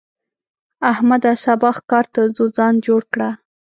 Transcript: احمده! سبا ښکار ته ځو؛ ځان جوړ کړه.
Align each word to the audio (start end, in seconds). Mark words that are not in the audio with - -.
احمده! 0.91 1.31
سبا 1.43 1.69
ښکار 1.77 2.05
ته 2.13 2.21
ځو؛ 2.35 2.45
ځان 2.57 2.73
جوړ 2.87 3.01
کړه. 3.13 3.29